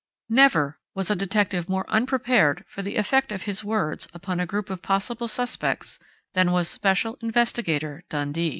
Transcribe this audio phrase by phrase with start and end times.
[0.29, 4.71] Never was a detective more unprepared for the effect of his words upon a group
[4.71, 5.99] of possible suspects
[6.33, 8.49] than was Special Investigator Dundee....